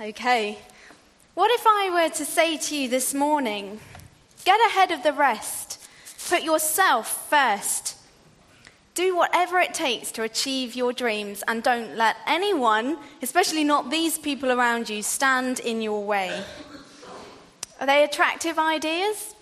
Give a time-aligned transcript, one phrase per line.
[0.00, 0.56] Okay.
[1.34, 3.80] What if I were to say to you this morning,
[4.46, 5.78] get ahead of the rest,
[6.30, 7.98] put yourself first,
[8.94, 14.16] do whatever it takes to achieve your dreams, and don't let anyone, especially not these
[14.16, 16.44] people around you, stand in your way?
[17.78, 19.34] Are they attractive ideas?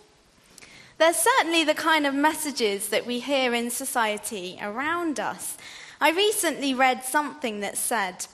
[0.99, 5.57] They're certainly the kind of messages that we hear in society around us.
[6.01, 8.27] I recently read something that said,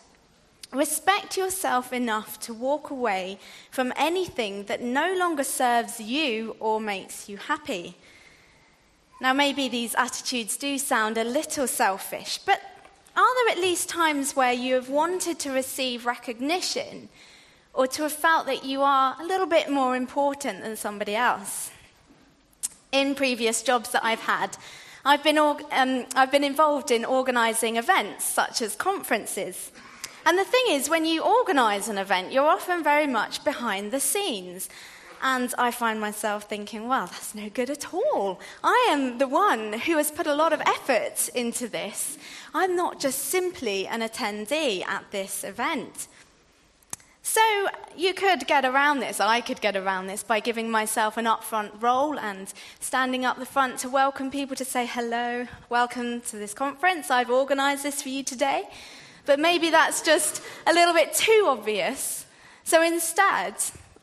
[0.75, 3.39] Respect yourself enough to walk away
[3.71, 7.97] from anything that no longer serves you or makes you happy.
[9.21, 12.61] Now, maybe these attitudes do sound a little selfish, but
[13.17, 17.09] are there at least times where you have wanted to receive recognition
[17.73, 21.71] or to have felt that you are a little bit more important than somebody else?
[22.91, 24.57] In previous jobs that I've had,
[25.05, 29.71] I've been, um, I've been involved in organising events such as conferences.
[30.27, 34.01] And the thing is, when you organise an event, you're often very much behind the
[34.01, 34.71] scenes.
[35.23, 38.41] And I find myself thinking, well, that's no good at all.
[38.63, 42.17] I am the one who has put a lot of effort into this.
[42.55, 46.09] I'm not just simply an attendee at this event.
[47.23, 47.41] So
[47.97, 51.83] you could get around this, I could get around this by giving myself an upfront
[51.83, 56.53] role and standing up the front to welcome people to say hello, welcome to this
[56.53, 57.11] conference.
[57.11, 58.65] I've organised this for you today.
[59.27, 62.27] But maybe that's just a little bit too obvious.
[62.65, 63.55] So instead,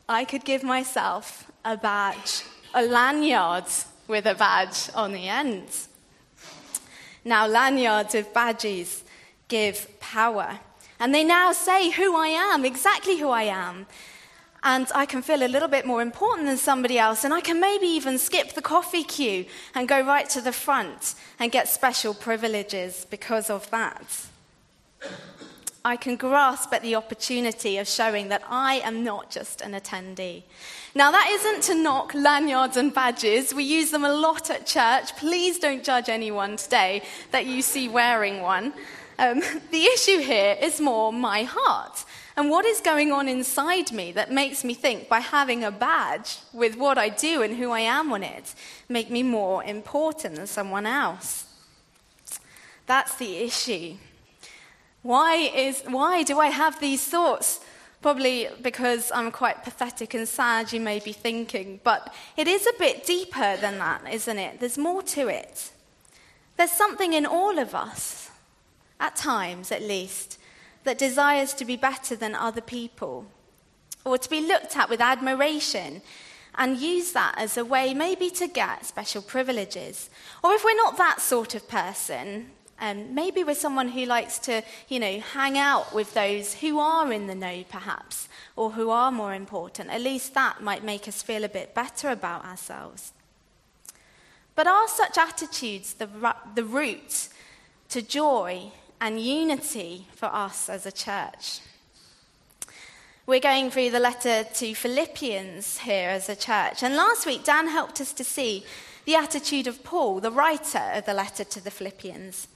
[0.08, 2.42] I could give myself a badge,
[2.74, 3.64] a lanyard
[4.08, 5.68] with a badge on the end.
[7.24, 9.04] Now, lanyards with badges
[9.48, 10.58] give power.
[10.98, 13.86] And they now say who I am, exactly who I am.
[14.64, 17.24] And I can feel a little bit more important than somebody else.
[17.24, 21.14] And I can maybe even skip the coffee queue and go right to the front
[21.40, 24.26] and get special privileges because of that.
[25.84, 30.44] I can grasp at the opportunity of showing that I am not just an attendee.
[30.94, 33.52] Now, that isn't to knock lanyards and badges.
[33.52, 35.16] We use them a lot at church.
[35.16, 37.02] Please don't judge anyone today
[37.32, 38.72] that you see wearing one.
[39.18, 42.04] Um, the issue here is more my heart
[42.36, 46.38] and what is going on inside me that makes me think by having a badge
[46.52, 48.54] with what I do and who I am on it
[48.88, 51.46] make me more important than someone else.
[52.86, 53.96] That's the issue.
[55.02, 57.60] Why, is, why do I have these thoughts?
[58.00, 61.80] Probably because I'm quite pathetic and sad, you may be thinking.
[61.82, 64.60] But it is a bit deeper than that, isn't it?
[64.60, 65.70] There's more to it.
[66.56, 68.30] There's something in all of us,
[69.00, 70.38] at times at least,
[70.84, 73.26] that desires to be better than other people,
[74.04, 76.02] or to be looked at with admiration
[76.56, 80.10] and use that as a way maybe to get special privileges.
[80.44, 82.50] Or if we're not that sort of person,
[82.82, 87.12] um, maybe we're someone who likes to, you know, hang out with those who are
[87.12, 89.88] in the know, perhaps, or who are more important.
[89.88, 93.12] At least that might make us feel a bit better about ourselves.
[94.56, 96.08] But are such attitudes the,
[96.56, 97.28] the route
[97.90, 101.60] to joy and unity for us as a church?
[103.26, 106.82] We're going through the letter to Philippians here as a church.
[106.82, 108.64] And last week, Dan helped us to see
[109.04, 112.48] the attitude of Paul, the writer of the letter to the Philippians.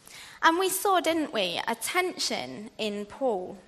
[0.43, 3.59] And we saw, didn't we, a tension in Paul.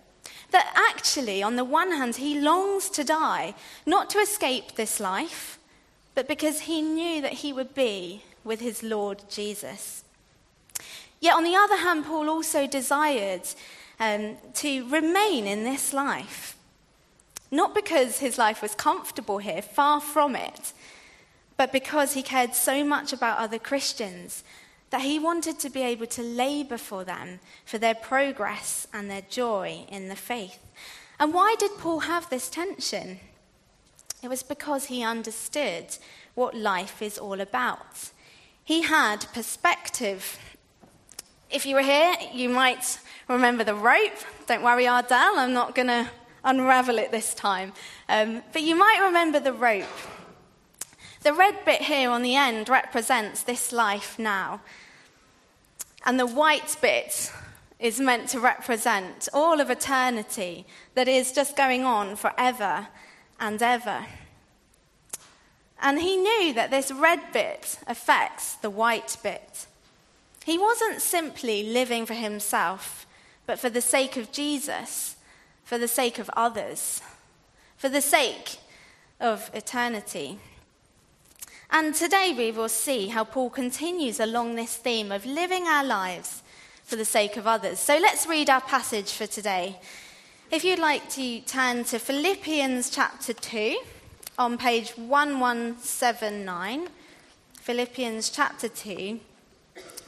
[0.50, 5.58] That actually, on the one hand, he longs to die, not to escape this life,
[6.14, 10.04] but because he knew that he would be with his Lord Jesus.
[11.20, 13.42] Yet, on the other hand, Paul also desired
[14.00, 16.56] um, to remain in this life.
[17.50, 20.72] Not because his life was comfortable here, far from it,
[21.56, 24.44] but because he cared so much about other Christians
[24.90, 29.22] that he wanted to be able to labor for them, for their progress and their
[29.28, 30.58] joy in the faith.
[31.20, 33.18] And why did Paul have this tension?
[34.22, 35.96] It was because he understood
[36.34, 38.10] what life is all about.
[38.64, 40.38] He had perspective.
[41.50, 44.12] If you were here, you might remember the rope.
[44.46, 46.08] Don't worry, Ardell, I'm not going to
[46.44, 47.72] unravel it this time.
[48.08, 49.84] Um, but you might remember the rope.
[51.22, 54.60] The red bit here on the end represents this life now.
[56.04, 57.32] And the white bit
[57.78, 62.88] is meant to represent all of eternity that is just going on forever
[63.38, 64.06] and ever.
[65.80, 69.66] And he knew that this red bit affects the white bit.
[70.44, 73.06] He wasn't simply living for himself,
[73.46, 75.16] but for the sake of Jesus,
[75.62, 77.02] for the sake of others,
[77.76, 78.58] for the sake
[79.20, 80.38] of eternity.
[81.70, 86.42] And today we will see how Paul continues along this theme of living our lives
[86.84, 87.78] for the sake of others.
[87.78, 89.78] So let's read our passage for today.
[90.50, 93.78] If you'd like to turn to Philippians chapter 2
[94.38, 96.88] on page 1179,
[97.60, 99.20] Philippians chapter 2,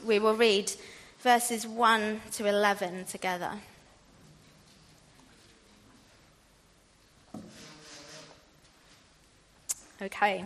[0.03, 0.71] we will read
[1.19, 3.51] verses 1 to 11 together.
[10.01, 10.45] Okay.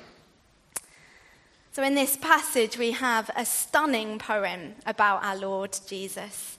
[1.73, 6.57] So, in this passage, we have a stunning poem about our Lord Jesus.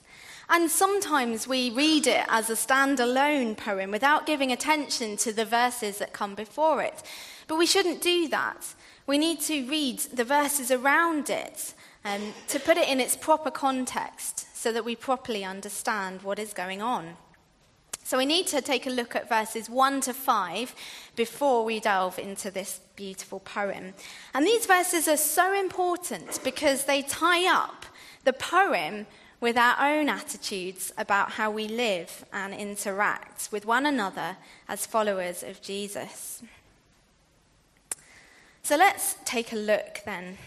[0.49, 5.99] And sometimes we read it as a standalone poem without giving attention to the verses
[5.99, 7.03] that come before it.
[7.47, 8.73] But we shouldn't do that.
[9.05, 13.51] We need to read the verses around it um, to put it in its proper
[13.51, 17.17] context so that we properly understand what is going on.
[18.03, 20.75] So we need to take a look at verses 1 to 5
[21.15, 23.93] before we delve into this beautiful poem.
[24.33, 27.85] And these verses are so important because they tie up
[28.25, 29.05] the poem
[29.39, 35.43] with our own attitudes about how we live and interact with one another as followers
[35.43, 36.43] of Jesus.
[38.63, 40.37] So let's take a look then.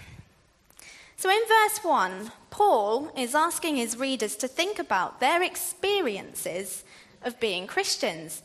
[1.18, 6.84] So in verse 1, Paul is asking his readers to think about their experiences
[7.22, 8.42] of being Christians.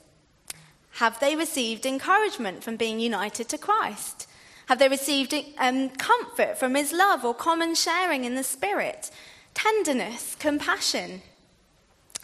[0.95, 4.27] Have they received encouragement from being united to Christ?
[4.67, 9.11] Have they received um, comfort from his love or common sharing in the Spirit?
[9.53, 11.21] tenderness, compassion.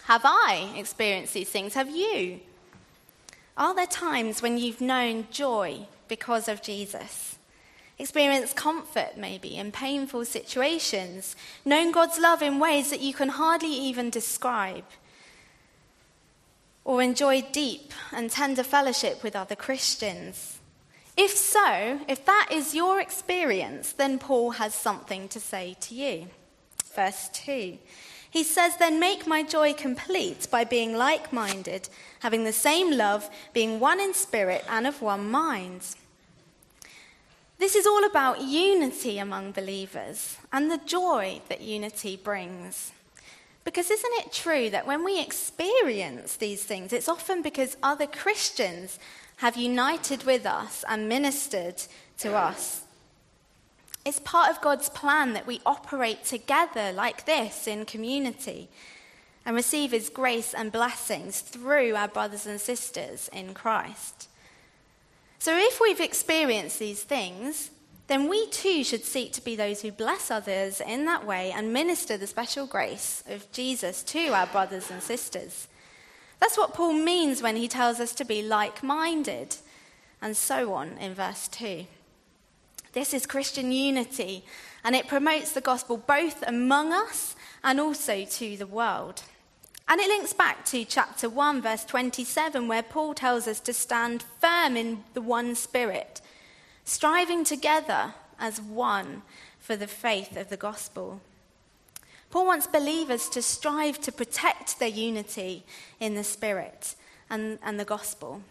[0.04, 1.74] Have I experienced these things?
[1.74, 2.40] Have you?
[3.58, 7.38] Are there times when you've known joy because of Jesus?
[8.00, 11.36] Experienced comfort, maybe, in painful situations?
[11.66, 14.86] Known God's love in ways that you can hardly even describe?
[16.88, 20.58] Or enjoy deep and tender fellowship with other Christians?
[21.16, 26.28] If so, if that is your experience, then Paul has something to say to you
[26.98, 27.78] verse 2.
[28.30, 31.88] He says, Then make my joy complete by being like minded,
[32.20, 35.96] having the same love, being one in spirit and of one mind.
[37.60, 42.92] This is all about unity among believers and the joy that unity brings.
[43.68, 48.98] Because isn't it true that when we experience these things, it's often because other Christians
[49.40, 51.84] have united with us and ministered
[52.20, 52.84] to us?
[54.06, 58.70] It's part of God's plan that we operate together like this in community
[59.46, 64.30] and receive His grace and blessings through our brothers and sisters in Christ.
[65.40, 67.72] So, if we've experienced these things,
[68.08, 71.74] then we too should seek to be those who bless others in that way and
[71.74, 75.68] minister the special grace of Jesus to our brothers and sisters.
[76.40, 79.58] That's what Paul means when he tells us to be like minded,
[80.22, 81.86] and so on in verse 2.
[82.94, 84.46] This is Christian unity,
[84.84, 89.24] and it promotes the gospel both among us and also to the world.
[89.90, 94.24] And it links back to chapter 1, verse 27, where Paul tells us to stand
[94.40, 96.22] firm in the one spirit,
[96.88, 99.22] striving together as one
[99.60, 101.20] for the faith of the gospel.
[102.32, 105.66] Paul wants believers to strive to protect their unity
[106.00, 106.96] in the spirit
[107.30, 108.42] and, and the gospel.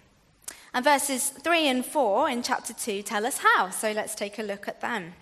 [0.74, 4.42] And verses 3 and 4 in chapter 2 tell us how, so let's take a
[4.42, 5.14] look at them.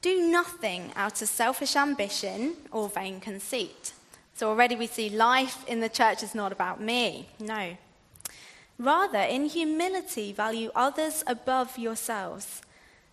[0.00, 3.94] Do nothing out of selfish ambition or vain conceit.
[4.34, 7.30] So already we see life in the church is not about me.
[7.40, 7.76] No.
[8.78, 12.62] Rather, in humility, value others above yourselves,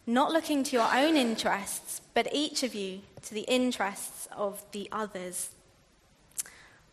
[0.05, 4.88] not looking to your own interests, but each of you to the interests of the
[4.91, 5.50] others.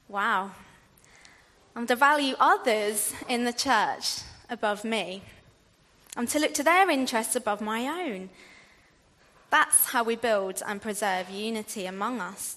[0.09, 0.53] Wow.
[1.77, 5.23] I'm to value others in the church above me.
[6.17, 8.31] I'm to look to their interests above my own.
[9.51, 12.57] That's how we build and preserve unity among us.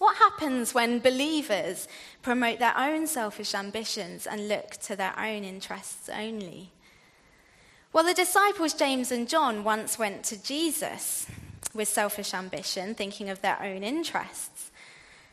[0.00, 1.86] What happens when believers
[2.22, 6.70] promote their own selfish ambitions and look to their own interests only?
[7.92, 11.26] Well, the disciples James and John once went to Jesus
[11.74, 14.70] with selfish ambition, thinking of their own interests.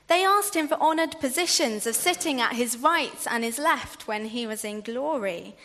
[0.07, 4.25] They asked him for honored positions of sitting at his right and his left when
[4.25, 5.55] he was in glory.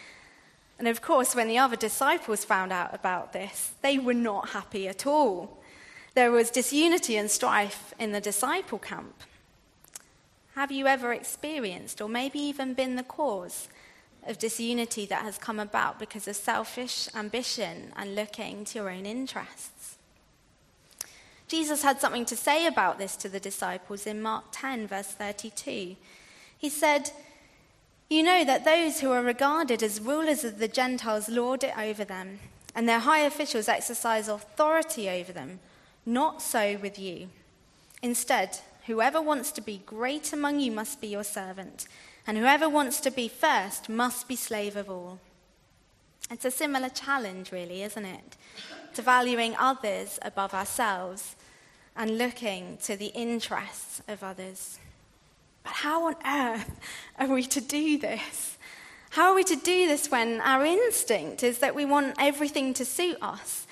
[0.78, 4.86] And of course, when the other disciples found out about this, they were not happy
[4.86, 5.61] at all.
[6.14, 9.14] There was disunity and strife in the disciple camp.
[10.54, 13.68] Have you ever experienced, or maybe even been the cause,
[14.26, 19.06] of disunity that has come about because of selfish ambition and looking to your own
[19.06, 19.96] interests?
[21.48, 25.96] Jesus had something to say about this to the disciples in Mark 10, verse 32.
[26.56, 27.10] He said,
[28.08, 32.04] You know that those who are regarded as rulers of the Gentiles lord it over
[32.04, 32.38] them,
[32.74, 35.60] and their high officials exercise authority over them.
[36.04, 37.28] Not so with you.
[38.02, 41.86] Instead, whoever wants to be great among you must be your servant,
[42.26, 45.20] and whoever wants to be first must be slave of all.
[46.30, 48.36] It's a similar challenge, really, isn't it?
[48.94, 51.36] To valuing others above ourselves
[51.94, 54.78] and looking to the interests of others.
[55.62, 56.70] But how on earth
[57.18, 58.56] are we to do this?
[59.10, 62.84] How are we to do this when our instinct is that we want everything to
[62.84, 63.66] suit us?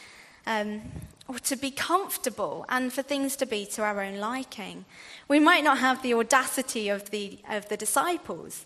[0.47, 0.83] Um,
[1.31, 4.85] or to be comfortable and for things to be to our own liking.
[5.29, 8.65] We might not have the audacity of the, of the disciples,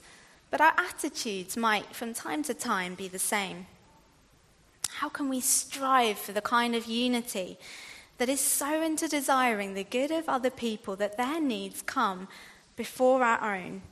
[0.50, 3.66] but our attitudes might from time to time be the same.
[4.92, 7.58] How can we strive for the kind of unity
[8.16, 12.28] that is so into desiring the good of other people that their needs come
[12.76, 13.82] before our own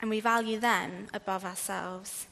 [0.00, 2.28] and we value them above ourselves?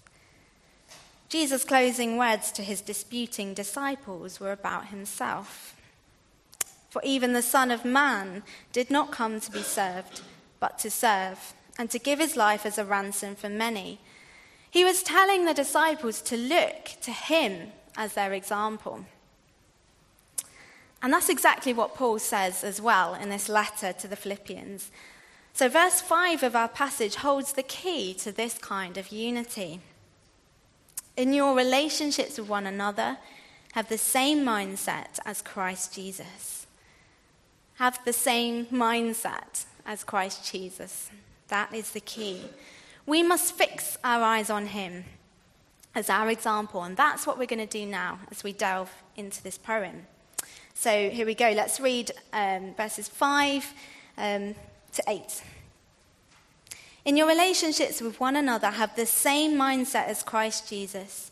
[1.29, 5.75] Jesus' closing words to his disputing disciples were about himself.
[6.91, 8.43] For even the Son of Man
[8.73, 10.23] did not come to be served,
[10.59, 14.01] but to serve, and to give his life as a ransom for many.
[14.69, 19.05] He was telling the disciples to look to him as their example.
[21.01, 24.91] And that's exactly what Paul says as well in this letter to the Philippians.
[25.53, 29.81] So, verse 5 of our passage holds the key to this kind of unity.
[31.17, 33.19] In your relationships with one another,
[33.73, 36.60] have the same mindset as Christ Jesus
[37.81, 41.11] have the same mindset as Christ Jesus.
[41.49, 42.43] That is the key.
[43.07, 45.05] We must fix our eyes on him
[45.95, 49.43] as our example, and that's what we're going to do now as we delve into
[49.43, 50.07] this poem.
[50.75, 51.53] So here we go.
[51.53, 53.73] Let's read um, verses 5
[54.19, 54.55] um,
[54.93, 55.43] to 8.
[57.07, 61.31] In your relationships with one another, have the same mindset as Christ Jesus,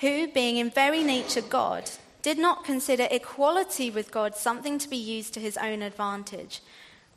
[0.00, 1.90] who, being in very nature God,
[2.22, 6.60] did not consider equality with God something to be used to his own advantage.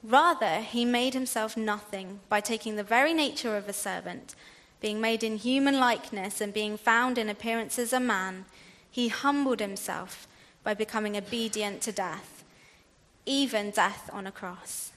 [0.04, 4.36] Rather, he made himself nothing by taking the very nature of a servant.
[4.80, 8.46] Being made in human likeness and being found in appearance as a man,
[8.90, 10.28] he humbled himself
[10.64, 12.44] by becoming obedient to death,
[13.26, 14.92] even death on a cross.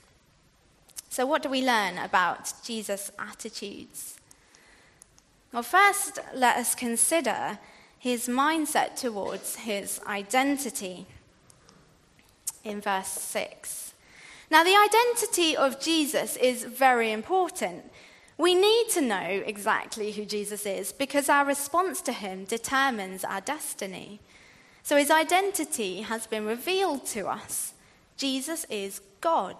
[1.10, 4.18] So, what do we learn about Jesus' attitudes?
[5.52, 7.58] Well, first, let us consider
[8.04, 11.06] his mindset towards his identity
[12.62, 13.94] in verse 6.
[14.50, 17.90] Now, the identity of Jesus is very important.
[18.36, 23.40] We need to know exactly who Jesus is because our response to him determines our
[23.40, 24.20] destiny.
[24.82, 27.72] So, his identity has been revealed to us.
[28.18, 29.56] Jesus is God.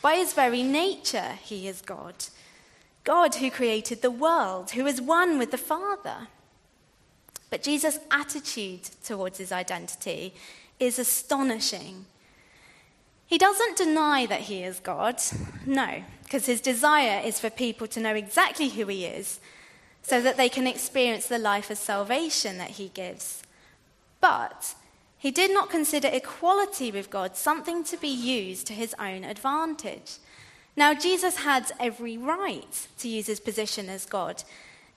[0.00, 2.14] By his very nature, he is God.
[3.04, 6.28] God who created the world, who is one with the Father.
[7.50, 10.34] But Jesus' attitude towards his identity
[10.80, 12.06] is astonishing.
[13.26, 15.20] He doesn't deny that he is God,
[15.64, 19.40] no, because his desire is for people to know exactly who he is
[20.02, 23.42] so that they can experience the life of salvation that he gives.
[24.20, 24.74] But
[25.16, 30.18] he did not consider equality with God something to be used to his own advantage.
[30.76, 34.42] Now, Jesus had every right to use his position as God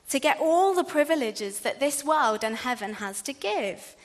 [0.10, 3.96] to get all the privileges that this world and heaven has to give.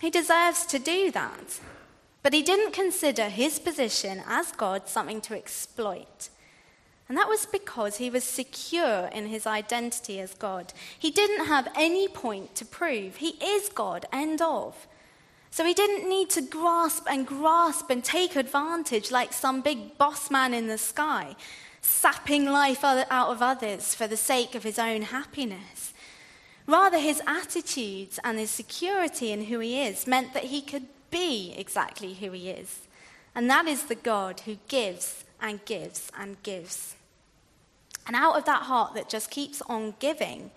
[0.00, 1.60] He deserves to do that.
[2.22, 6.28] But he didn't consider his position as God something to exploit.
[7.08, 10.72] And that was because he was secure in his identity as God.
[10.98, 13.16] He didn't have any point to prove.
[13.16, 14.86] He is God, end of.
[15.50, 20.30] So he didn't need to grasp and grasp and take advantage like some big boss
[20.30, 21.34] man in the sky,
[21.80, 25.92] sapping life out of others for the sake of his own happiness.
[26.66, 31.54] Rather, his attitudes and his security in who he is meant that he could be
[31.56, 32.80] exactly who he is.
[33.34, 36.94] And that is the God who gives and gives and gives.
[38.06, 40.50] And out of that heart that just keeps on giving,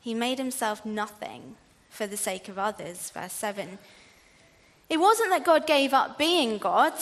[0.00, 1.56] he made himself nothing
[1.90, 3.10] for the sake of others.
[3.10, 3.78] Verse 7.
[4.88, 6.92] It wasn't that God gave up being God,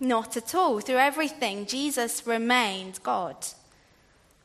[0.00, 0.80] not at all.
[0.80, 3.36] Through everything, Jesus remained God.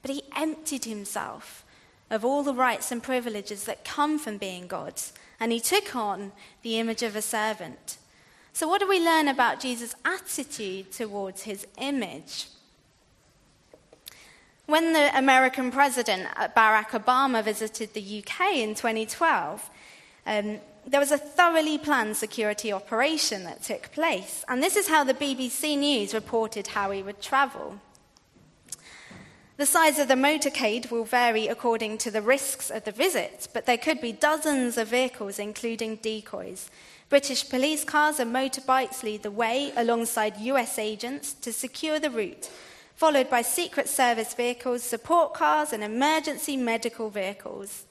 [0.02, 1.66] But he emptied himself
[2.12, 5.02] of all the rights and privileges that come from being God,
[5.40, 6.32] and he took on
[6.62, 7.98] the image of a servant.
[8.54, 12.48] So, what do we learn about Jesus' attitude towards his image?
[14.66, 19.70] When the American president, uh, Barack Obama, visited the UK in 2012,
[20.26, 24.46] um, there was a thoroughly planned security operation that took place.
[24.48, 27.80] And this is how the BBC News reported how he would travel.
[29.58, 33.65] The size of the motorcade will vary according to the risks of the visit, but
[33.65, 36.70] there could be dozens of vehicles, including decoys.
[37.08, 42.50] British police cars and motorbikes lead the way alongside US agents to secure the route,
[42.96, 47.85] followed by Secret Service vehicles, support cars, and emergency medical vehicles.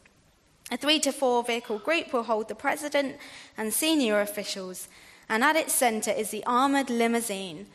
[0.70, 3.16] A three to four vehicle group will hold the president
[3.56, 4.88] and senior officials,
[5.28, 7.66] and at its center is the armored limousine.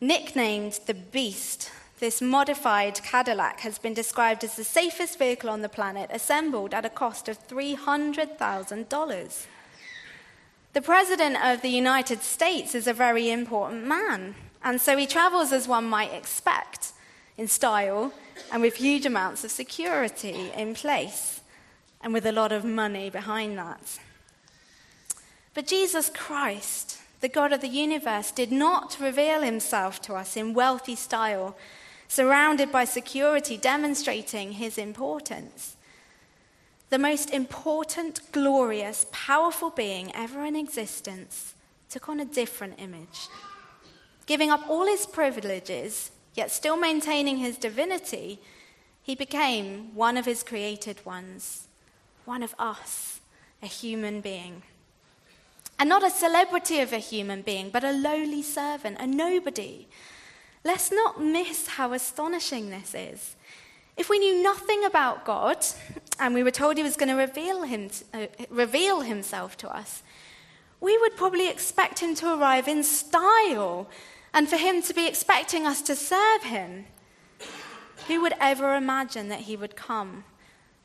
[0.00, 1.70] Nicknamed the Beast,
[2.00, 6.84] this modified Cadillac has been described as the safest vehicle on the planet, assembled at
[6.84, 9.46] a cost of $300,000.
[10.72, 15.52] The President of the United States is a very important man, and so he travels
[15.52, 16.92] as one might expect,
[17.38, 18.12] in style
[18.50, 21.35] and with huge amounts of security in place
[22.02, 23.98] and with a lot of money behind that.
[25.54, 30.54] But Jesus Christ, the God of the universe, did not reveal himself to us in
[30.54, 31.56] wealthy style,
[32.08, 35.76] surrounded by security, demonstrating his importance.
[36.90, 41.54] The most important, glorious, powerful being ever in existence
[41.88, 43.28] took on a different image.
[44.26, 48.40] Giving up all his privileges, yet still maintaining his divinity,
[49.02, 51.65] he became one of his created ones
[52.26, 53.20] one of us,
[53.62, 54.62] a human being.
[55.78, 59.86] And not a celebrity of a human being, but a lowly servant, a nobody.
[60.64, 63.36] Let's not miss how astonishing this is.
[63.96, 65.64] If we knew nothing about God
[66.18, 70.02] and we were told he was going to reveal, him, uh, reveal himself to us,
[70.80, 73.88] we would probably expect him to arrive in style
[74.34, 76.86] and for him to be expecting us to serve him.
[78.08, 80.24] Who would ever imagine that he would come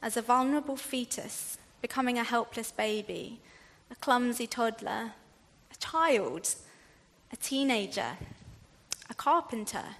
[0.02, 3.40] as a vulnerable fetus, becoming a helpless baby,
[3.92, 5.14] a clumsy toddler,
[5.72, 6.56] a child,
[7.32, 8.18] a teenager,
[9.10, 9.96] a carpenter,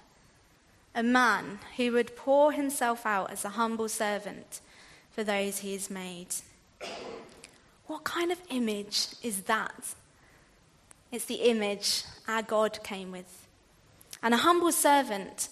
[0.94, 4.60] a man who would pour himself out as a humble servant
[5.10, 6.34] for those he has made.
[7.86, 9.94] What kind of image is that?
[11.10, 13.46] It's the image our God came with.
[14.22, 15.48] And a humble servant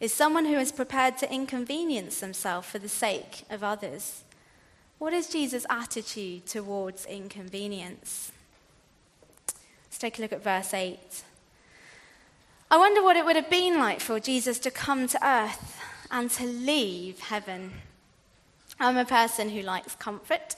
[0.00, 4.24] is someone who is prepared to inconvenience themselves for the sake of others.
[4.98, 8.32] What is Jesus' attitude towards inconvenience?
[9.86, 10.98] Let's take a look at verse 8.
[12.70, 15.80] I wonder what it would have been like for Jesus to come to earth
[16.10, 17.72] and to leave heaven.
[18.80, 20.56] I'm a person who likes comfort.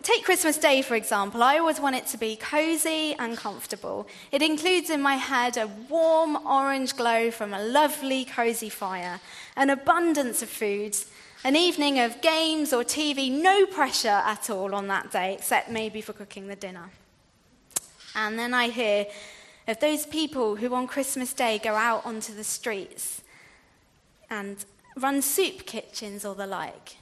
[0.00, 1.42] Take Christmas Day, for example.
[1.42, 4.06] I always want it to be cozy and comfortable.
[4.30, 9.20] It includes in my head a warm orange glow from a lovely, cozy fire,
[9.54, 10.96] an abundance of food,
[11.44, 16.00] an evening of games or TV, no pressure at all on that day, except maybe
[16.00, 16.90] for cooking the dinner.
[18.14, 19.06] And then I hear
[19.68, 23.20] of those people who on Christmas Day go out onto the streets
[24.30, 24.64] and
[24.96, 26.96] run soup kitchens or the like,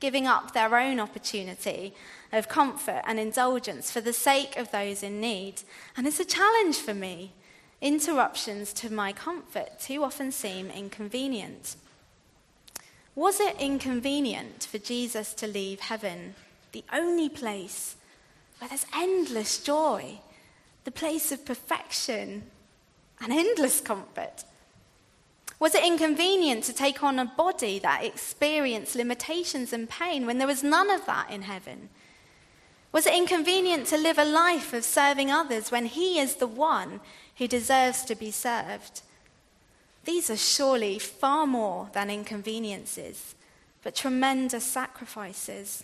[0.00, 1.94] giving up their own opportunity
[2.36, 5.62] of comfort and indulgence for the sake of those in need.
[5.96, 7.32] And it's a challenge for me.
[7.80, 11.76] Interruptions to my comfort too often seem inconvenient.
[13.14, 16.34] Was it inconvenient for Jesus to leave heaven,
[16.72, 17.96] the only place
[18.58, 20.20] where there's endless joy,
[20.84, 22.42] the place of perfection
[23.20, 24.44] and endless comfort?
[25.58, 30.46] Was it inconvenient to take on a body that experienced limitations and pain when there
[30.46, 31.88] was none of that in heaven?
[32.92, 37.00] Was it inconvenient to live a life of serving others when He is the one
[37.36, 39.02] who deserves to be served?
[40.04, 43.34] These are surely far more than inconveniences,
[43.82, 45.82] but tremendous sacrifices.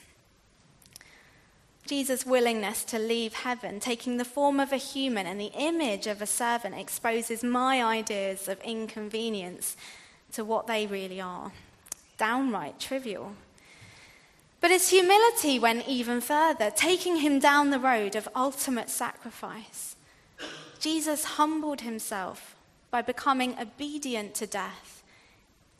[1.86, 6.22] Jesus' willingness to leave heaven, taking the form of a human and the image of
[6.22, 9.76] a servant, exposes my ideas of inconvenience
[10.32, 11.52] to what they really are
[12.16, 13.34] downright trivial.
[14.62, 19.96] But his humility went even further, taking him down the road of ultimate sacrifice.
[20.78, 22.54] Jesus humbled himself
[22.88, 25.02] by becoming obedient to death,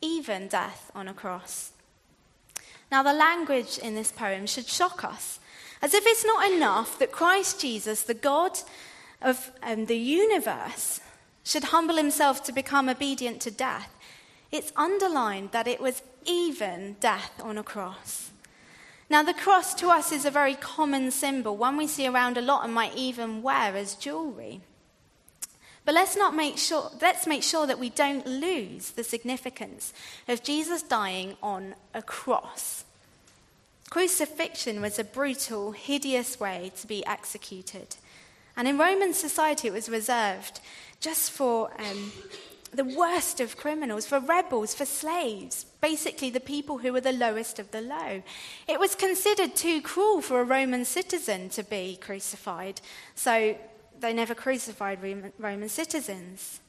[0.01, 1.71] even death on a cross.
[2.91, 5.39] Now, the language in this poem should shock us,
[5.81, 8.59] as if it's not enough that Christ Jesus, the God
[9.21, 10.99] of um, the universe,
[11.45, 13.95] should humble himself to become obedient to death.
[14.51, 18.31] It's underlined that it was even death on a cross.
[19.13, 22.41] Now, the cross to us is a very common symbol, one we see around a
[22.41, 24.61] lot and might even wear as jewelry.
[25.85, 29.93] But let's, not make sure, let's make sure that we don't lose the significance
[30.27, 32.85] of Jesus dying on a cross.
[33.91, 37.97] Crucifixion was a brutal, hideous way to be executed.
[38.57, 40.59] And in Roman society, it was reserved
[40.99, 42.11] just for um,
[42.73, 47.59] the worst of criminals, for rebels, for slaves, basically the people who were the lowest
[47.59, 48.23] of the low.
[48.67, 52.81] It was considered too cruel for a Roman citizen to be crucified,
[53.15, 53.55] so
[53.99, 54.99] they never crucified
[55.37, 56.59] Roman citizens.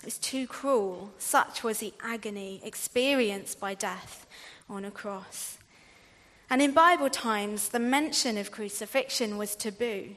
[0.00, 1.12] It was too cruel.
[1.18, 4.26] Such was the agony experienced by death
[4.68, 5.58] on a cross.
[6.48, 10.16] And in Bible times, the mention of crucifixion was taboo,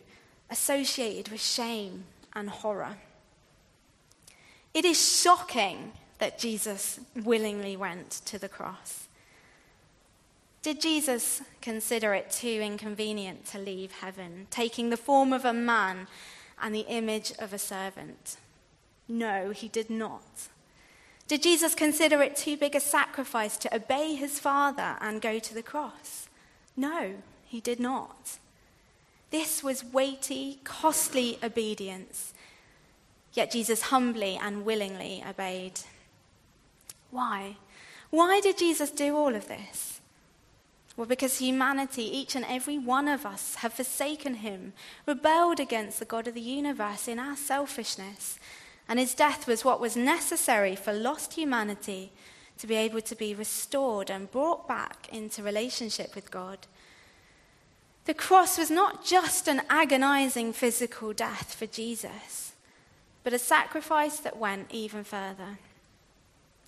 [0.50, 2.98] associated with shame and horror.
[4.80, 9.10] It is shocking that Jesus willingly went to the cross.
[10.62, 16.08] Did Jesus consider it too inconvenient to leave heaven, taking the form of a man
[16.62, 18.38] and the image of a servant?
[19.06, 20.48] No, he did not.
[21.28, 25.54] Did Jesus consider it too big a sacrifice to obey his Father and go to
[25.54, 26.30] the cross?
[26.78, 28.38] No, he did not.
[29.30, 32.34] This was weighty, costly obedience
[33.34, 35.80] Yet Jesus humbly and willingly obeyed.
[37.12, 37.58] Why?
[38.10, 40.02] Why did Jesus do all of this?
[40.98, 44.74] Well, because humanity, each and every one of us, have forsaken him,
[45.06, 48.38] rebelled against the God of the universe in our selfishness.
[48.88, 52.12] And his death was what was necessary for lost humanity
[52.58, 56.68] to be able to be restored and brought back into relationship with God.
[58.06, 62.49] The cross was not just an agonizing physical death for Jesus
[63.24, 65.60] but a sacrifice that went even further.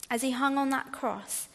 [0.10, 1.48] As he hung on that cross,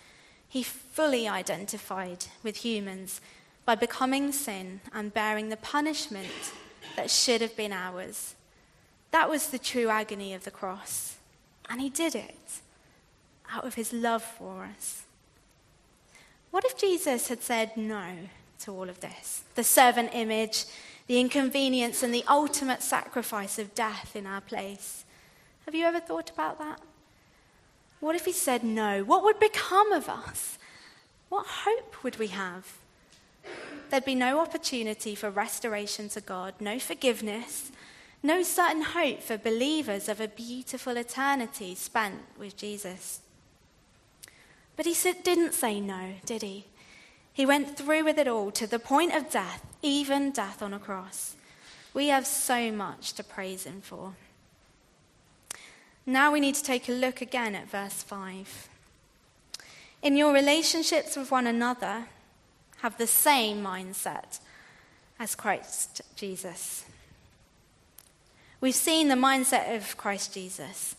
[0.48, 3.20] he fully identified with humans
[3.64, 6.52] by becoming sin and bearing the punishment
[6.96, 8.34] that should have been ours.
[9.10, 11.16] That was the true agony of the cross.
[11.68, 12.60] And he did it
[13.50, 15.02] out of his love for us.
[16.50, 18.10] What if Jesus had said no
[18.60, 19.42] to all of this?
[19.56, 20.64] The servant image,
[21.06, 25.04] the inconvenience and the ultimate sacrifice of death in our place.
[25.64, 26.80] Have you ever thought about that?
[28.00, 29.02] What if he said no?
[29.04, 30.58] What would become of us?
[31.28, 32.78] What hope would we have?
[33.90, 37.70] There'd be no opportunity for restoration to God, no forgiveness,
[38.22, 43.20] no certain hope for believers of a beautiful eternity spent with Jesus.
[44.76, 46.66] But he didn't say no, did he?
[47.36, 50.78] He went through with it all to the point of death, even death on a
[50.78, 51.36] cross.
[51.92, 54.14] We have so much to praise him for.
[56.06, 58.70] Now we need to take a look again at verse 5.
[60.00, 62.06] In your relationships with one another,
[62.78, 64.40] have the same mindset
[65.18, 66.86] as Christ Jesus.
[68.62, 70.96] We've seen the mindset of Christ Jesus.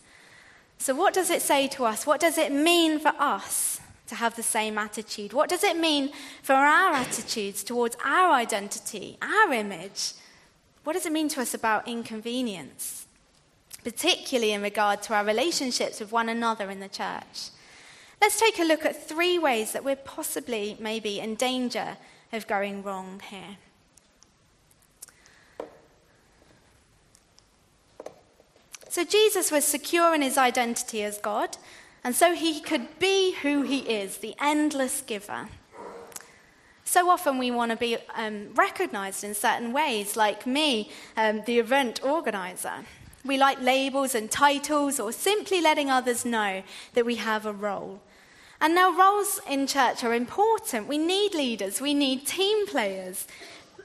[0.78, 2.06] So, what does it say to us?
[2.06, 3.77] What does it mean for us
[4.08, 5.32] to have the same attitude?
[5.32, 6.10] What does it mean
[6.42, 10.12] for our attitudes towards our identity, our image?
[10.84, 13.06] What does it mean to us about inconvenience,
[13.84, 17.50] particularly in regard to our relationships with one another in the church?
[18.20, 21.96] Let's take a look at three ways that we're possibly, maybe, in danger
[22.32, 23.58] of going wrong here.
[28.88, 31.56] So, Jesus was secure in his identity as God,
[32.04, 35.48] and so he could be who he is, the endless giver.
[36.84, 41.58] So often we want to be um, recognized in certain ways, like me, um, the
[41.58, 42.84] event organizer.
[43.26, 46.62] We like labels and titles, or simply letting others know
[46.94, 48.00] that we have a role.
[48.60, 50.88] And now, roles in church are important.
[50.88, 53.26] We need leaders, we need team players.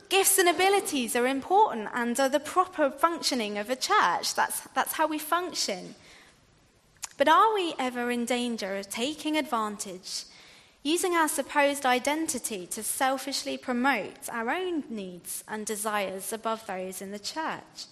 [0.08, 4.34] Gifts and abilities are important and are the proper functioning of a church.
[4.36, 5.96] That's, that's how we function.
[7.18, 10.26] But are we ever in danger of taking advantage,
[10.82, 17.12] using our supposed identity to selfishly promote our own needs and desires above those in
[17.12, 17.86] the church?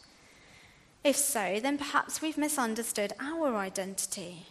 [1.03, 4.45] If so, then perhaps we've misunderstood our identity.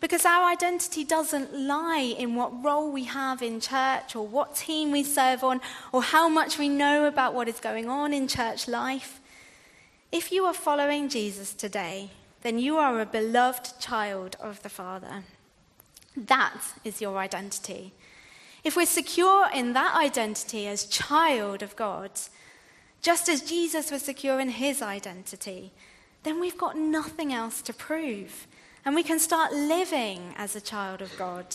[0.00, 4.90] Because our identity doesn't lie in what role we have in church or what team
[4.90, 5.60] we serve on
[5.92, 9.20] or how much we know about what is going on in church life.
[10.10, 12.10] If you are following Jesus today,
[12.42, 15.22] then you are a beloved child of the Father.
[16.16, 17.92] That is your identity.
[18.64, 22.10] If we're secure in that identity as child of God,
[23.00, 25.72] just as Jesus was secure in his identity,
[26.22, 28.46] then we've got nothing else to prove
[28.84, 31.46] and we can start living as a child of God.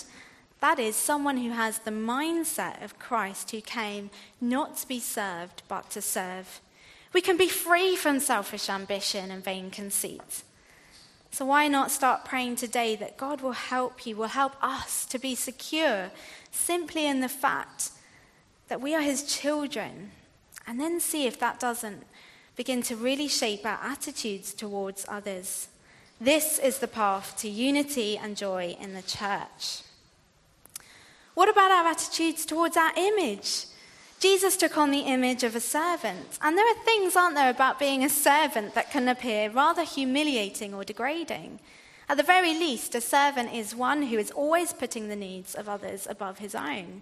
[0.59, 4.09] That is, someone who has the mindset of Christ who came
[4.41, 6.61] not to be served, but to serve.
[7.13, 10.43] We can be free from selfish ambition and vain conceit.
[11.37, 15.19] So, why not start praying today that God will help you, will help us to
[15.19, 16.09] be secure
[16.49, 17.91] simply in the fact
[18.69, 20.09] that we are His children,
[20.65, 22.07] and then see if that doesn't
[22.55, 25.67] begin to really shape our attitudes towards others.
[26.19, 29.83] This is the path to unity and joy in the church.
[31.35, 33.65] What about our attitudes towards our image?
[34.19, 36.39] Jesus took on the image of a servant.
[36.41, 40.73] And there are things, aren't there, about being a servant that can appear rather humiliating
[40.73, 41.59] or degrading.
[42.09, 45.69] At the very least, a servant is one who is always putting the needs of
[45.69, 47.01] others above his own.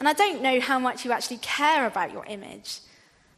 [0.00, 2.80] And I don't know how much you actually care about your image.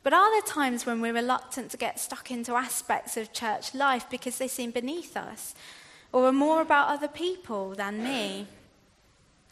[0.02, 4.06] But are there times when we're reluctant to get stuck into aspects of church life
[4.08, 5.54] because they seem beneath us
[6.12, 8.46] or are more about other people than me?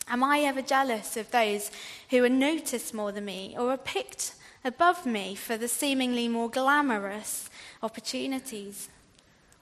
[0.08, 1.70] Am I ever jealous of those
[2.10, 6.48] who are noticed more than me or are picked above me for the seemingly more
[6.48, 7.50] glamorous
[7.82, 8.88] opportunities?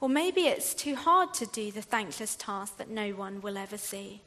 [0.00, 3.78] Or maybe it's too hard to do the thankless task that no one will ever
[3.78, 4.20] see.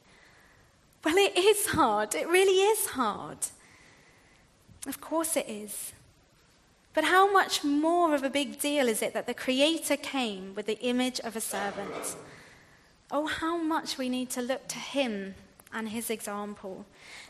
[1.04, 2.16] Well, it is hard.
[2.16, 3.38] It really is hard.
[4.86, 5.92] Of course it is.
[6.94, 10.66] But how much more of a big deal is it that the Creator came with
[10.66, 12.16] the image of a servant?
[13.12, 15.36] Oh, how much we need to look to Him
[15.72, 16.86] and His example.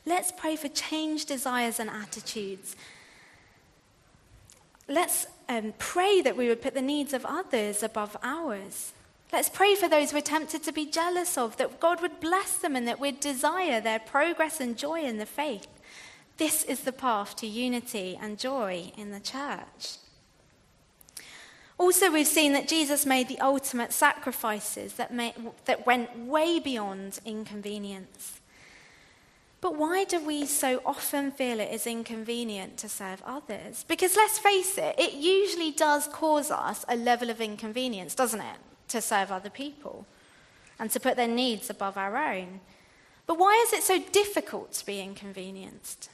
[0.07, 2.77] Let's pray for changed desires and attitudes.
[4.88, 8.92] Let's um, pray that we would put the needs of others above ours.
[9.33, 12.74] Let's pray for those we're tempted to be jealous of, that God would bless them
[12.74, 15.66] and that we'd desire their progress and joy in the faith.
[16.38, 19.96] This is the path to unity and joy in the church.
[21.79, 25.12] Also, we've seen that Jesus made the ultimate sacrifices that,
[25.64, 28.41] that went way beyond inconvenience.
[29.61, 33.85] But why do we so often feel it is inconvenient to serve others?
[33.87, 38.59] Because let's face it, it usually does cause us a level of inconvenience, doesn't it,
[38.88, 40.05] to serve other people
[40.79, 42.61] and to put their needs above our own.
[43.27, 46.09] But why is it so difficult to be inconvenienced?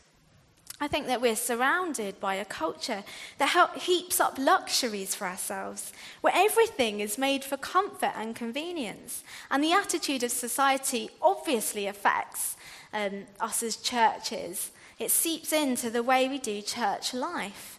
[0.80, 3.04] I think that we're surrounded by a culture
[3.38, 9.22] that heaps up luxuries for ourselves, where everything is made for comfort and convenience.
[9.50, 12.56] And the attitude of society obviously affects
[12.92, 14.72] um, us as churches.
[14.98, 17.78] It seeps into the way we do church life.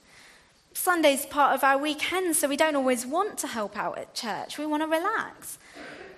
[0.74, 4.58] Sunday's part of our weekend, so we don't always want to help out at church.
[4.58, 5.58] We want to relax.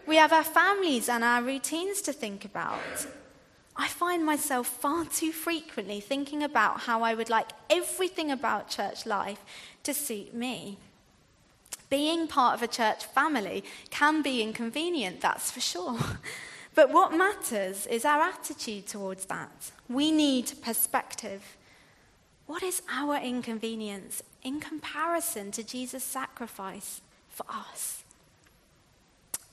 [0.07, 2.79] We have our families and our routines to think about.
[3.77, 9.05] I find myself far too frequently thinking about how I would like everything about church
[9.05, 9.43] life
[9.83, 10.77] to suit me.
[11.89, 15.99] Being part of a church family can be inconvenient, that's for sure.
[16.77, 19.71] But what matters is our attitude towards that.
[19.89, 21.57] We need perspective.
[22.45, 28.03] What is our inconvenience in comparison to Jesus' sacrifice for us?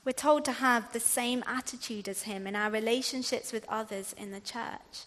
[0.05, 4.33] We're told to have the same attitude as him in our relationships with others in
[4.33, 5.07] the church.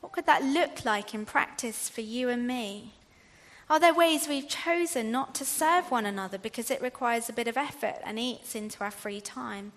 [0.00, 2.92] What could that look like in practice for you and me?
[3.68, 7.48] Are there ways we've chosen not to serve one another because it requires a bit
[7.48, 9.72] of effort and eats into our free time?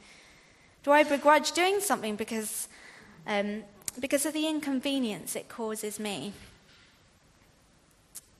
[0.84, 2.68] Do I begrudge doing something because,
[3.26, 3.64] um,
[4.00, 6.34] because of the inconvenience it causes me?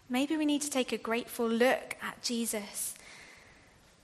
[0.10, 2.94] Maybe we need to take a grateful look at Jesus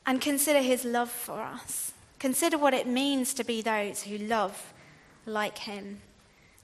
[0.06, 1.94] and consider his love for us.
[2.20, 4.74] Consider what it means to be those who love
[5.26, 6.02] like him.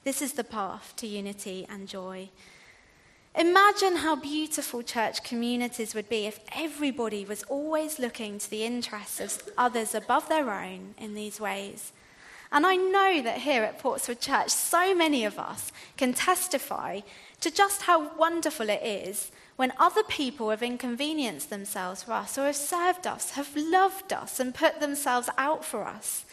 [0.04, 2.30] This is the path to unity and joy.
[3.34, 9.20] Imagine how beautiful church communities would be if everybody was always looking to the interests
[9.20, 11.92] of others above their own in these ways.
[12.52, 17.00] And I know that here at Portswood Church, so many of us can testify
[17.40, 22.46] to just how wonderful it is when other people have inconvenienced themselves for us or
[22.46, 26.24] have served us, have loved us, and put themselves out for us.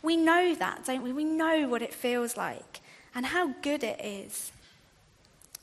[0.00, 1.12] We know that, don't we?
[1.12, 2.80] We know what it feels like
[3.14, 4.52] and how good it is.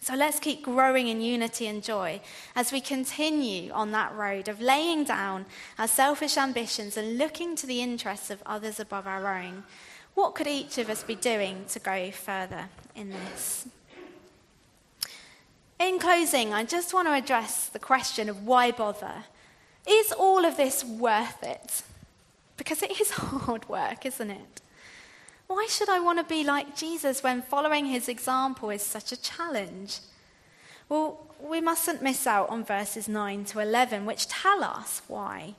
[0.01, 2.21] So let's keep growing in unity and joy
[2.55, 5.45] as we continue on that road of laying down
[5.77, 9.63] our selfish ambitions and looking to the interests of others above our own.
[10.15, 13.67] What could each of us be doing to go further in this?
[15.79, 19.25] In closing, I just want to address the question of why bother?
[19.87, 21.83] Is all of this worth it?
[22.57, 24.61] Because it is hard work, isn't it?
[25.49, 29.19] Why should I want to be like Jesus when following his example is such a
[29.19, 29.97] challenge?
[30.87, 35.55] Well, we mustn't miss out on verses 9 to 11, which tell us why.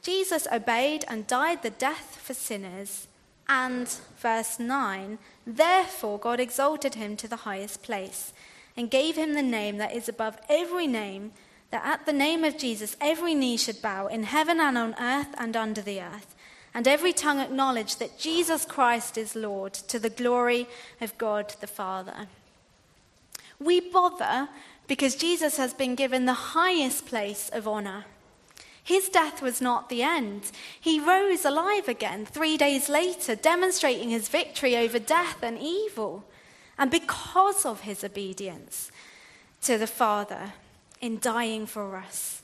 [0.00, 3.08] Jesus obeyed and died the death for sinners,
[3.48, 8.32] and, verse 9, therefore God exalted him to the highest place
[8.76, 11.32] and gave him the name that is above every name,
[11.72, 15.34] that at the name of Jesus every knee should bow in heaven and on earth
[15.36, 16.36] and under the earth
[16.74, 20.66] and every tongue acknowledge that Jesus Christ is Lord to the glory
[21.00, 22.28] of God the Father.
[23.58, 24.48] We bother
[24.86, 28.04] because Jesus has been given the highest place of honor.
[28.82, 30.50] His death was not the end.
[30.80, 36.24] He rose alive again three days later, demonstrating his victory over death and evil.
[36.78, 38.90] And because of his obedience
[39.62, 40.54] to the Father
[41.02, 42.37] in dying for us,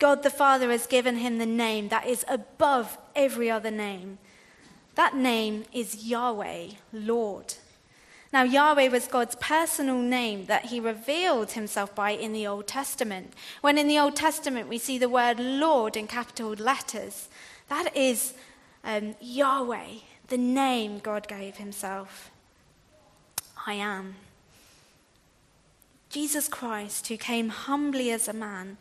[0.00, 4.18] God the Father has given him the name that is above every other name.
[4.96, 7.54] That name is Yahweh, Lord.
[8.32, 13.34] Now, Yahweh was God's personal name that he revealed himself by in the Old Testament.
[13.60, 17.28] When in the Old Testament we see the word Lord in capital letters,
[17.68, 18.34] that is
[18.84, 22.30] um, Yahweh, the name God gave himself.
[23.66, 24.14] I am.
[26.08, 28.78] Jesus Christ, who came humbly as a man,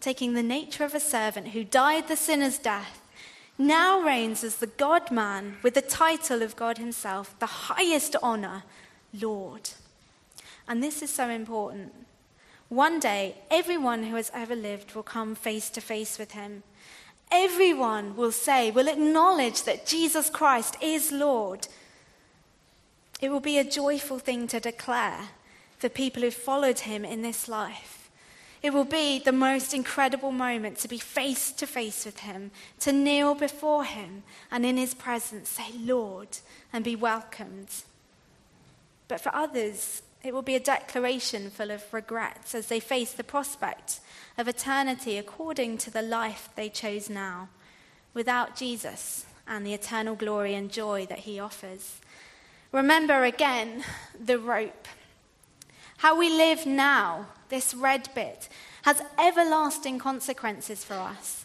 [0.00, 3.00] taking the nature of a servant who died the sinner's death,
[3.58, 8.64] now reigns as the God man with the title of God Himself, the highest honor,
[9.18, 9.70] Lord.
[10.68, 11.94] And this is so important.
[12.68, 16.64] One day, everyone who has ever lived will come face to face with Him.
[17.30, 21.68] Everyone will say, will acknowledge that Jesus Christ is Lord.
[23.20, 25.28] It will be a joyful thing to declare
[25.78, 27.95] for people who followed Him in this life.
[28.66, 32.50] It will be the most incredible moment to be face to face with Him,
[32.80, 36.38] to kneel before Him and in His presence say, Lord,
[36.72, 37.68] and be welcomed.
[39.06, 43.22] But for others, it will be a declaration full of regrets as they face the
[43.22, 44.00] prospect
[44.36, 47.50] of eternity according to the life they chose now,
[48.14, 52.00] without Jesus and the eternal glory and joy that He offers.
[52.72, 53.84] Remember again
[54.20, 54.88] the rope.
[55.98, 58.48] How we live now this red bit,
[58.82, 61.44] has everlasting consequences for us.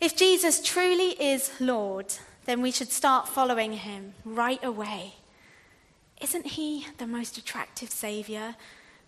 [0.00, 2.12] If Jesus truly is Lord,
[2.44, 5.14] then we should start following him right away.
[6.20, 8.56] Isn't he the most attractive Savior?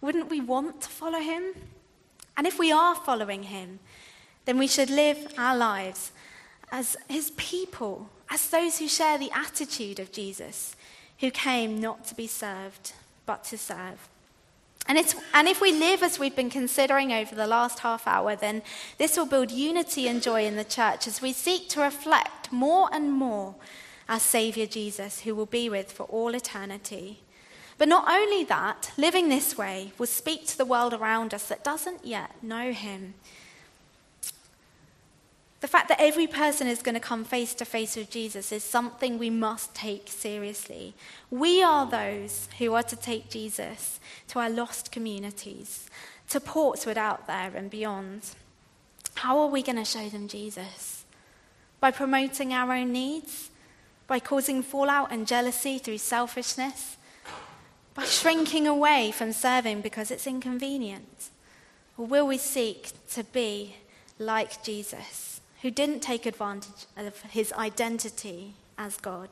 [0.01, 1.55] Wouldn't we want to follow him?
[2.37, 3.81] And if we are following him,
[4.45, 6.13] then we should live our lives
[6.71, 10.77] as his people, as those who share the attitude of Jesus,
[11.21, 12.93] who came not to be served,
[13.27, 14.09] but to serve.
[14.87, 14.99] And,
[15.33, 18.63] and if we live as we've been considering over the last half hour, then
[18.99, 22.89] this will build unity and joy in the church as we seek to reflect more
[22.93, 23.55] and more
[24.09, 27.21] our Saviour Jesus, who will be with for all eternity.
[27.79, 31.65] But not only that, living this way will speak to the world around us that
[31.65, 33.15] doesn't yet know Him.
[35.65, 38.63] The fact that every person is going to come face to face with Jesus is
[38.63, 40.93] something we must take seriously.
[41.31, 43.99] We are those who are to take Jesus
[44.29, 45.89] to our lost communities,
[46.29, 48.29] to Portswood out there and beyond.
[49.15, 51.07] How are we going to show them Jesus?
[51.81, 53.49] By promoting our own needs?
[54.07, 56.99] By causing fallout and jealousy through selfishness?
[57.95, 61.31] By shrinking away from serving because it's inconvenient?
[61.97, 63.77] Or will we seek to be
[64.19, 65.34] like Jesus?
[65.65, 69.31] Who didn't take advantage of his identity as God,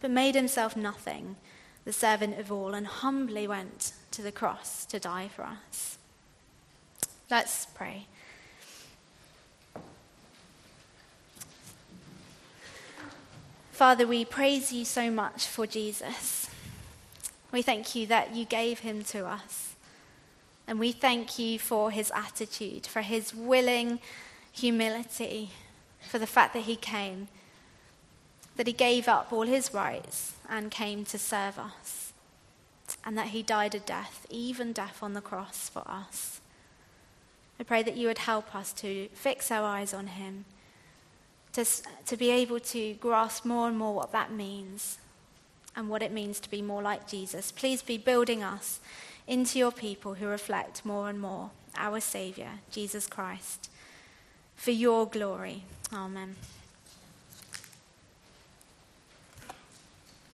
[0.00, 1.36] but made himself nothing,
[1.84, 5.96] the servant of all, and humbly went to the cross to die for us.
[7.30, 8.06] Let's pray.
[13.70, 16.50] Father, we praise you so much for Jesus.
[17.52, 19.76] We thank you that you gave him to us.
[20.66, 24.00] And we thank you for his attitude, for his willing
[24.52, 25.50] humility,
[26.08, 27.28] for the fact that he came,
[28.56, 32.12] that he gave up all his rights and came to serve us,
[33.04, 36.40] and that he died a death, even death on the cross for us.
[37.58, 40.46] I pray that you would help us to fix our eyes on him,
[41.52, 41.64] to,
[42.06, 44.98] to be able to grasp more and more what that means
[45.76, 47.52] and what it means to be more like Jesus.
[47.52, 48.80] Please be building us
[49.26, 53.70] into your people who reflect more and more our Saviour, Jesus Christ,
[54.56, 55.64] for your glory.
[55.92, 56.36] Amen.